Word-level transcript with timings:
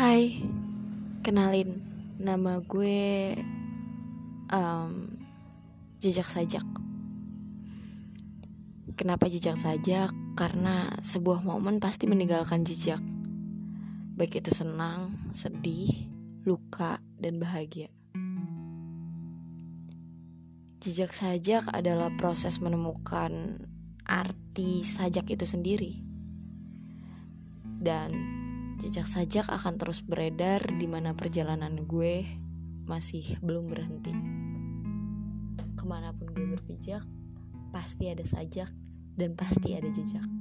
Hai, 0.00 0.40
kenalin 1.20 1.76
nama 2.16 2.64
gue 2.64 3.36
um, 4.48 5.12
Jejak 6.00 6.24
Sajak. 6.24 6.64
Kenapa 8.96 9.28
jejak 9.28 9.60
sajak? 9.60 10.08
Karena 10.40 10.88
sebuah 11.04 11.44
momen 11.44 11.84
pasti 11.84 12.08
meninggalkan 12.08 12.64
jejak. 12.64 13.04
Baik 14.16 14.40
itu 14.40 14.56
senang, 14.56 15.12
sedih, 15.36 15.92
luka, 16.48 16.96
dan 17.20 17.36
bahagia. 17.36 17.92
Jejak 20.80 21.12
sajak 21.12 21.68
adalah 21.76 22.08
proses 22.16 22.56
menemukan 22.64 23.60
arti 24.08 24.80
sajak 24.80 25.28
itu 25.28 25.44
sendiri. 25.44 25.92
Dan 27.84 28.39
Jejak 28.80 29.04
sajak 29.04 29.46
akan 29.52 29.76
terus 29.76 30.00
beredar 30.00 30.64
di 30.64 30.88
mana 30.88 31.12
perjalanan 31.12 31.84
gue 31.84 32.24
masih 32.88 33.36
belum 33.44 33.68
berhenti. 33.68 34.08
Ke 35.76 35.84
mana 35.84 36.16
pun 36.16 36.32
gue 36.32 36.48
berpijak, 36.56 37.04
pasti 37.76 38.08
ada 38.08 38.24
sajak 38.24 38.72
dan 39.20 39.36
pasti 39.36 39.76
ada 39.76 39.92
jejak. 39.92 40.39